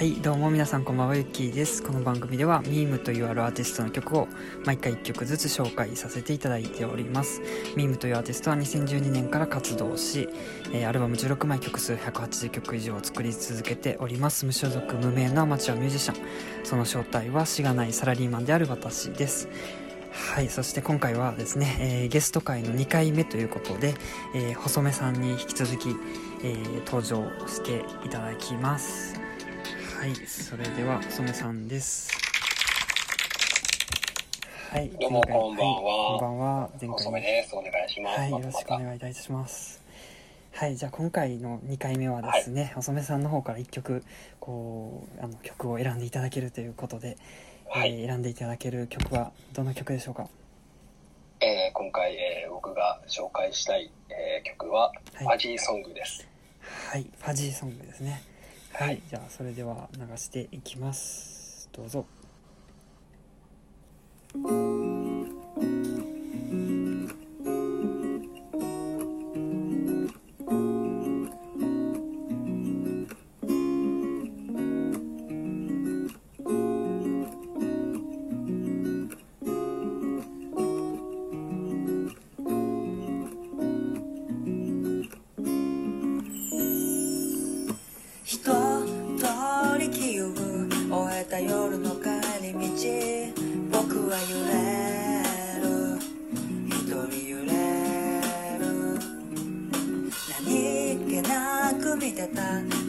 [0.00, 1.82] はいどうも皆さんこんばんはゆっきーです。
[1.82, 4.28] この番組ではミームというあるアーティストの曲を
[4.64, 7.42] 毎回1曲ずつ紹介させていただいております。
[7.76, 10.30] ミームというアーティストは2012年から活動し、
[10.72, 14.46] えーアルバム16枚曲数180曲以上を作り続けております。
[14.46, 16.16] 無所属無名のアマチュアミュージシャン。
[16.64, 19.50] その正体はしがないサラリーマンである私です。
[20.12, 23.92] はいそして今回はですね、えーゲスト会の2回目ということで、
[24.34, 25.94] えー細めさんに引き続き、
[26.42, 29.29] えー登場していただきます。
[30.00, 32.10] はいそれでは細めさんです
[34.70, 37.54] はいどうもこんばんはいこんばんは前遅回めです。
[37.54, 38.18] お願いします。
[38.20, 39.82] はいよろしくお願いいたします
[40.52, 44.02] はいじゃあ今回の2回目はですね、細めさんの方から1曲
[44.40, 47.18] こうあの曲を選んでいただけるということで、
[47.68, 50.28] はいえー選んでいただける曲はどの曲でしょうか？
[51.40, 54.92] えー今回、えー僕が紹介したい、えー曲は、は
[55.22, 56.26] いファジーソングです。
[56.90, 58.22] はい、ファジーソングですね。
[58.72, 61.68] はい、じゃあそれでは流していきます。
[61.72, 62.06] どうぞ。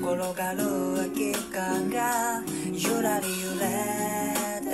[0.01, 0.59] 転がる
[0.95, 2.41] 空き缶が
[2.73, 3.59] ゆらり揺れ
[4.67, 4.71] て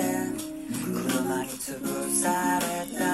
[0.82, 2.64] 車に潰され
[2.98, 3.08] た。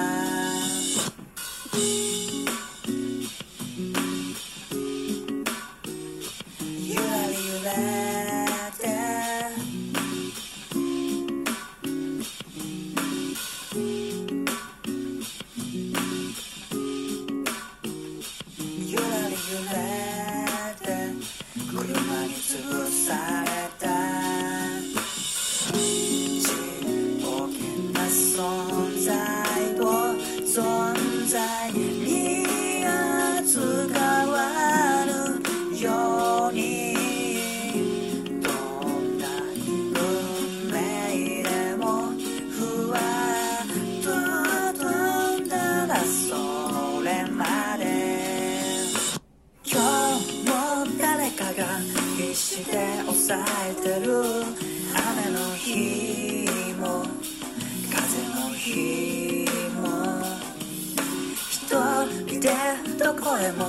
[63.25, 63.65] 声も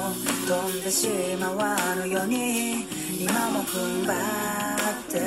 [0.46, 1.08] 飛んでし
[1.40, 2.84] まわぬように
[3.18, 5.18] 今も踏ん張って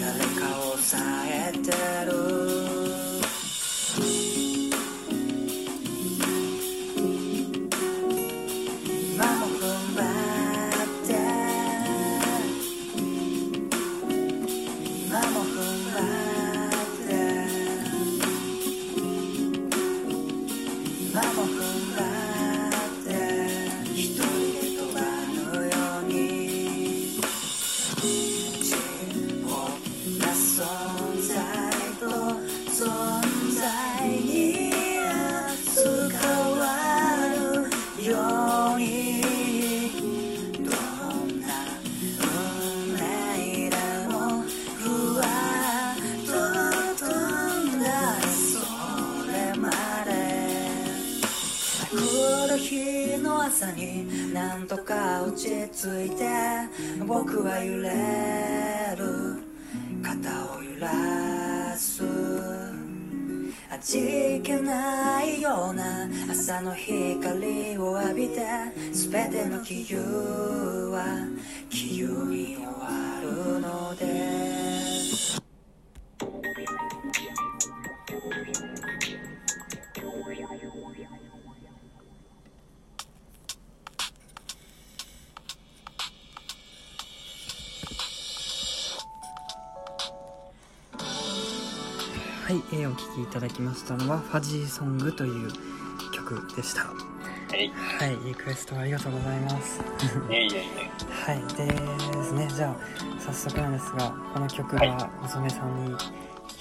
[0.00, 1.72] 誰かを抑えて
[2.06, 2.79] る。
[57.10, 57.90] 僕は揺れ
[58.96, 59.42] る。
[60.00, 62.04] 肩を揺らす。
[63.68, 68.46] 味気ないような朝の光を浴びて。
[68.92, 69.98] 全ての気憂
[70.92, 71.26] は
[71.68, 74.79] 気憂に終わるので
[92.72, 95.50] えーお聴きいただきましたのはファジーソングという
[96.14, 96.82] 曲でした。
[96.82, 96.94] は
[97.52, 99.80] えい、い、リクエストありがとうございます。
[100.30, 100.90] いえいえいえ。
[101.10, 105.98] はい、でですね、じゃあ早速なんですが、この曲はいが細めさんに引っ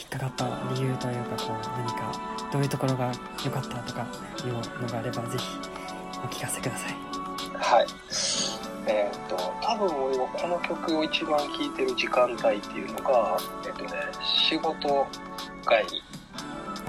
[0.10, 2.12] かかった理由というか、こう何か
[2.52, 3.12] どういうところが
[3.46, 4.08] 良かったとか
[4.44, 5.46] いうのがあればぜひ
[6.24, 6.96] お聞かせください。
[7.54, 7.88] はい。
[8.88, 13.92] えっ、と、多分俺はこの曲を一番聴いてる時間帯っていうのが、えっ、とね、
[14.50, 15.08] 仕事
[15.64, 16.02] 帰り、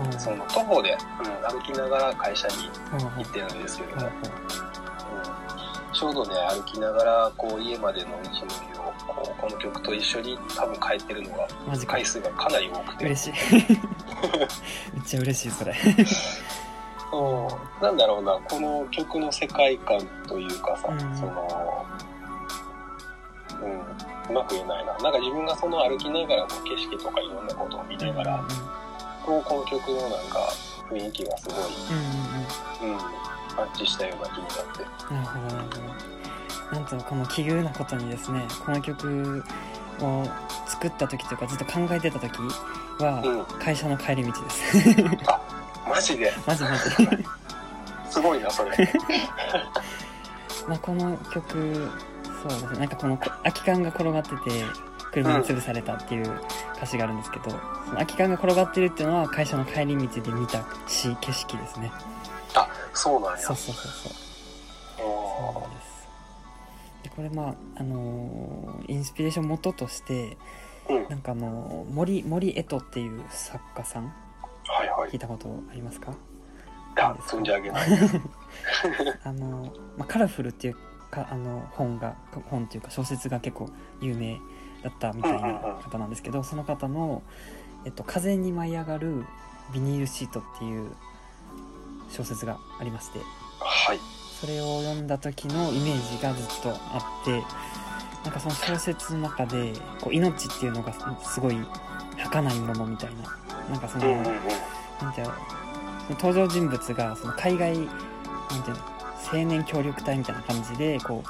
[0.05, 0.21] うん。
[0.21, 2.55] その徒歩で、うん、歩きながら会社に
[2.93, 4.11] うん行ってるんですけど、うんうん。
[5.93, 8.31] ちょうどね、歩きながら、こう、家までの道のり
[8.79, 11.93] を、こう、この曲と一緒に多分帰ってるのが、マジか。
[11.93, 13.05] 回数がかなり多くて。
[13.05, 13.33] 嬉しい。
[14.95, 15.75] めっちゃ嬉しいそれ。
[17.11, 21.17] そうなんだろうな、この曲の世界観というかさ、うん。
[21.17, 21.80] その、
[24.31, 24.93] うん、うまく言えないな。
[24.99, 28.49] なんか自分がその歩きながらの景色とかいろんなことを見ながら、うん
[29.25, 30.51] こうこの曲のなんか
[30.89, 31.59] 雰囲気がすごい、
[32.83, 32.99] うんうんうん、
[33.55, 34.83] マッチしたような気になって。
[35.11, 35.71] うんなるほどなるほ
[36.73, 39.45] どなんとこの奇遇なことにですねこの曲
[40.01, 40.25] を
[40.67, 42.33] 作った時というかずっと考えてた時
[42.99, 43.59] はうん。
[43.59, 44.97] 会社の帰り道です
[45.89, 46.33] マジで？
[46.47, 46.83] マジマジ
[48.11, 48.71] すごいな、それ。
[50.67, 51.91] まあこの曲
[52.43, 54.37] そうですねなんかこのこ空き缶が転がってて
[55.13, 56.41] 車に潰されたっていう
[56.77, 57.59] 歌詞があるんですけど、その
[57.95, 61.91] 空き缶が転がってるっていうのは会社の帰り道で見たし景色ですね
[62.55, 63.39] あ、そうなんや。
[63.39, 64.13] そうそうそうそう
[64.99, 66.09] そうおなんです
[67.03, 71.09] でこれまああのーインスピレーション元としてーうん。
[71.09, 75.19] なんかあのー森森江戸っていう作家さんはいはい聞い。
[75.19, 76.13] たことありますか？
[76.97, 77.89] あ、存じ上げない。
[79.25, 80.77] あのー、まあ、カラフルっていう
[81.11, 82.15] かあの本が
[82.51, 83.69] 本っていうか小説が結構
[84.01, 84.41] 有名
[84.83, 87.23] だったみたいな方なんですけどその方の
[87.85, 89.25] 「えっと、風に舞い上がる
[89.73, 90.91] ビニールシート」っていう
[92.11, 93.19] 小説がありまして
[93.59, 93.99] はい。
[94.41, 97.43] それを読んだ時のイメージがずっとあって
[98.25, 101.59] なんかその小説の中でこう命っていうのがすごい
[102.17, 103.23] 儚いものみたいな
[103.69, 104.25] なんかその、うんうんうん。
[105.03, 105.35] なんていうの
[106.11, 107.87] 登場人物がその海外なん
[108.63, 109.00] ていうの
[109.33, 111.23] 青年協力隊みたいな感じでこ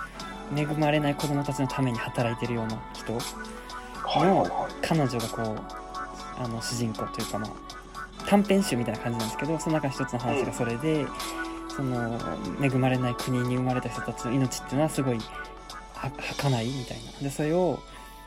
[0.54, 4.50] う恵まれない子供たちのために働いてるような人はいはいはい。
[4.82, 7.50] 彼女がこうあの主人公というかまあ
[8.26, 11.06] 短編集みたいな感じなんですけどその中の一つの話がそれで、
[11.68, 12.18] その
[12.60, 15.18] 恵まれない国に生まれた人たちの命っていうのはすごい
[15.94, 17.20] は儚いみたいな。
[17.22, 17.78] でそれを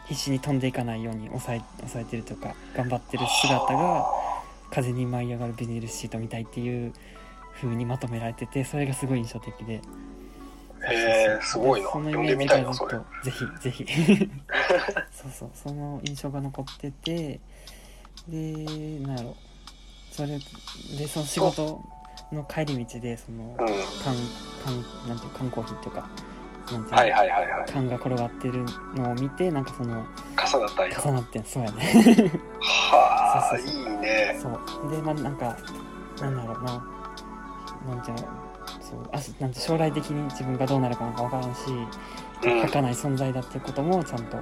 [0.08, 4.06] 必死に飛んでいかないように抑え抑えてるというか頑張ってる姿が
[4.72, 6.94] 風に舞い上がるビニールシートみたいっていう
[7.56, 9.80] 風にまとめられててそれがすごい印象的でへ
[10.92, 11.90] え、すごいな。
[11.92, 12.46] そのイメージ。
[12.48, 13.86] がずっとぜひぜひ
[15.12, 17.40] そうそうその印象が残ってて
[18.28, 19.36] でなんやろ
[20.12, 20.38] それ
[20.98, 21.82] でその仕事
[22.32, 23.56] の帰り道でそのうん。
[24.04, 24.16] 缶
[24.66, 26.08] 缶なんていう缶コーヒーとか
[26.72, 27.72] なんていうのはいはいはいはい。
[27.72, 28.66] 缶が転がってる
[28.96, 31.02] のを見てなんかその重なったんや。
[31.02, 34.38] 重なってんそうやねはあ、 いいね。
[34.42, 35.58] そうでまあなんか
[36.20, 36.86] なんだろうな
[37.88, 38.24] なんていうの
[38.80, 41.60] そうあなんて将来的に自分がどうなるかなんか分からんし
[42.44, 42.62] うん。
[42.62, 44.38] 儚い存在だっていうこともちゃんと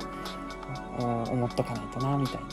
[0.99, 2.47] お思っとかないとなみたいな。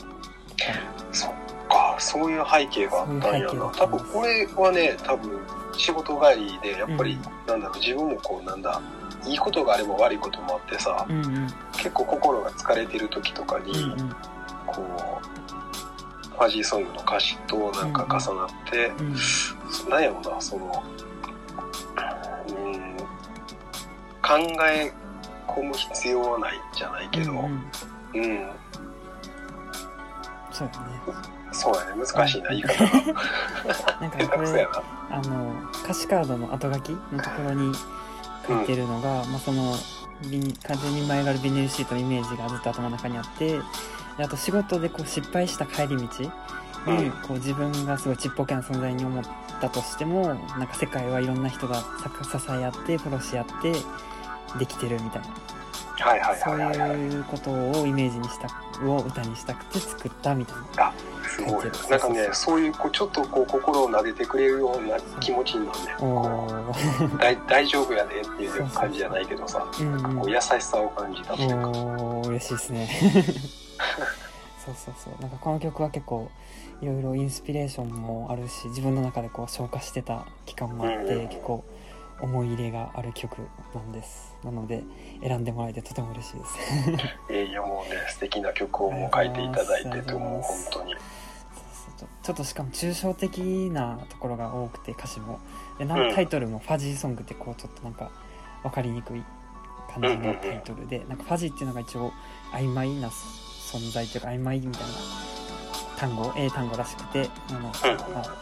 [1.11, 1.31] そっ
[1.69, 3.71] か、そういう背景があったんやな。
[3.75, 5.39] 多分これはね、多分
[5.77, 7.21] 仕事帰りで、やっぱり、うん。
[7.47, 8.81] なんだろう、自分もこう、なんだ、
[9.25, 11.47] いいことがあれば悪いこともあってさ、うんうん。
[11.73, 14.09] 結構心が疲れてる時とかに、うんうん。
[14.67, 15.29] こう、
[16.39, 19.89] ファジーソングの歌詞となんか重なって、うん。
[19.89, 20.83] なんやろな、その、
[22.47, 22.97] うん、
[24.21, 24.93] 考え
[25.45, 27.43] 込む必要はないんじゃないけど、うんうん。
[27.43, 28.49] うん、
[30.53, 31.29] そうやね。
[31.51, 32.91] そうやね、難しいな、言い方が。
[33.99, 34.67] なんかこれ。
[35.11, 35.53] あの
[35.83, 37.75] 歌詞カードの後書きのところに
[38.47, 39.75] 書いてるのが、まあ、その
[40.29, 43.61] ビニ風に舞い上がるビニールシートのイメージがずっと頭の中にあってで
[44.23, 46.03] あと仕事でこう失敗した帰り道。
[46.87, 47.11] に、うん。
[47.11, 49.23] こう自分がすごいちっぽけな存在に思っ
[49.59, 53.73] たとしてもなんか世界はいろんな人がさ支え合ってフォローし合って
[54.57, 55.27] できてるみたいな。
[56.35, 58.47] そうはいうことをイメージにした
[58.85, 60.93] を歌にしたくて作ったみたいな
[61.43, 61.65] ごい。
[61.89, 65.95] なんかね、そういう、こう、ちょっとこう、心を撫でてくれるような気持ちになるね。
[65.97, 71.67] おこーう大 大丈夫やでっていう感じじゃないけどさ、うんうんこう優しさを感じたっていうか。
[72.29, 72.89] 嬉しいですね。
[74.65, 75.21] そうそうそう。
[75.21, 76.29] なんかこの曲は結構
[76.81, 81.63] いろいろインスピレーションもあるし自分の中でこう消化してた期間もあって、うん結構
[82.21, 83.37] 思い入れがある曲
[83.73, 84.35] なんです。
[84.43, 84.83] なので
[85.21, 86.57] 選んでもらえてとても嬉しいです。
[87.29, 90.95] え いやもうね、素敵な曲をもう書いていただいてて、もう本当に。
[92.29, 93.39] ちょっとしかも抽象的
[93.71, 95.39] なところが多くて歌詞も。
[95.79, 96.13] でなうん。
[96.13, 98.11] タイトルも「ファジーソング」ってこうちょっとなんか
[98.61, 99.23] 分かりにくい
[99.91, 102.11] 感じのタイトルでなんかファジーっていうのが一応
[102.51, 104.87] 曖昧な存在というか曖昧みたいな
[105.97, 108.35] 単語英単語らしくてあの、まあ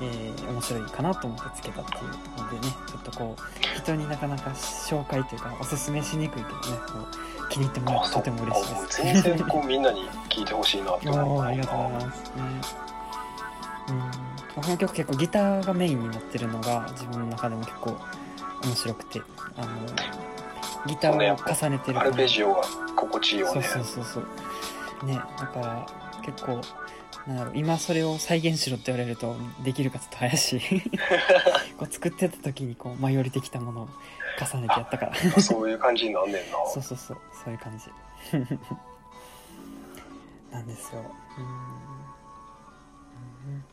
[0.00, 2.04] えー面白いかなと思ってつけたっていう
[2.40, 9.02] のでねちょっとこう人になかなか紹介というかおすすめしにくいけどねこう気に入ってもらってとても嬉しいです。
[9.02, 11.08] 全然こうみんなに聞いてほしいなって。
[11.10, 12.22] 思ありがとうございます。
[12.36, 12.88] ね
[13.90, 14.28] うん。
[14.62, 17.96] この曲結構ギターがメインになってるのが自分の中でも結構
[18.64, 19.22] 面白くて
[19.56, 19.68] あの
[20.86, 22.62] ギターを重ねてるアルペジオが
[22.96, 25.06] 心地いいよそうねそうそうそう。
[25.06, 25.86] ねだから
[26.22, 26.60] 結構
[27.26, 30.60] なんだろう今それを再現しろって言われるとできるかちょっと怪しい
[31.78, 33.88] こう作ってた時にこう舞い降りてきたものを
[34.40, 35.40] 重ねてやったから。
[35.40, 36.40] そういう感じになんねんな。
[36.72, 37.90] そうそうそうそういう感じ。
[40.50, 41.02] なんですよ。
[41.38, 41.44] うん。
[43.52, 43.64] うん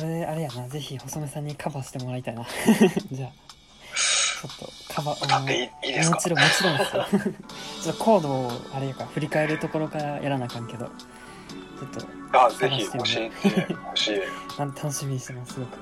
[0.00, 0.66] これあれやな。
[0.68, 2.46] ぜひ細目さんにカバーしてもらいたいな。
[3.12, 3.30] じゃあ
[4.40, 6.16] ちょっとカバー歌っていいですか？
[6.16, 7.06] もちろんもちろんですよ。
[7.84, 10.90] ちょっとコードをあれやから振り返るところからやらなあかんけどちょ
[11.86, 11.88] っ
[12.32, 14.20] とあぜひ教えてほしい
[14.58, 15.78] 楽しみにしてますすごく、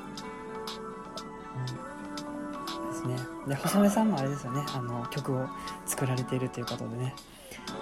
[2.74, 3.16] うん、ですね。
[3.46, 4.64] で細目さんもあれですよね。
[4.74, 5.46] あの曲を
[5.86, 7.14] 作られているということでね。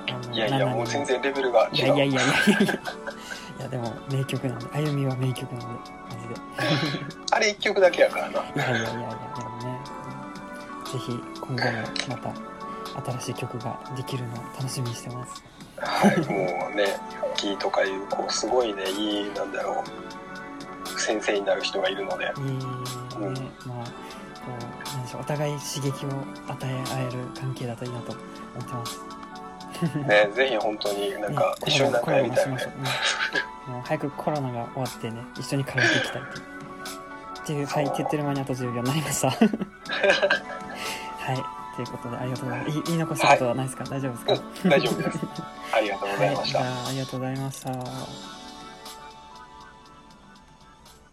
[0.08, 1.84] あのいやいや7もう全人然レベルが違う。
[1.86, 2.66] いやいやいやいやいや。
[2.66, 2.78] いやい
[3.62, 4.66] やでも名曲なんで。
[4.66, 5.90] 歩みは名曲なんで
[6.26, 7.16] マジで。
[7.32, 8.40] あれ一曲だけやからな。
[8.40, 9.00] いやいやいやいやでも
[9.62, 9.80] ね、
[10.84, 10.92] うん。
[10.92, 11.78] ぜひ今後も
[12.08, 12.34] また
[13.18, 15.44] 新しい曲ができるのを楽しみにしてます。
[15.78, 16.98] はいもうね
[17.36, 22.24] キーとかいうこうすごいねいいなんだろう先生になる人がいるので。
[22.24, 22.58] いいね、
[23.18, 23.34] うん。
[23.66, 23.86] まあ
[24.46, 24.52] こ
[24.86, 26.08] うなんでしょうお互い刺激を
[26.48, 28.20] 与え合える関係だといいなと思
[28.64, 29.00] ってます。
[30.08, 32.62] ねぜひ本当になんかね一緒になんかやりたいよね
[33.68, 36.38] もう早くコロナが終わってね一緒にカラオケ行きたいって。
[36.38, 36.56] いう
[37.42, 39.30] っていうはいって言ってる間にあと10秒になりました。
[39.30, 39.40] はい。
[41.76, 42.70] ということでありがとうございます。
[42.72, 44.68] 言い言い残したことはないですか、大丈夫ですか？
[44.68, 45.18] 大丈夫です。
[45.72, 48.35] ありがとうございました、はい、じゃあありがとうございました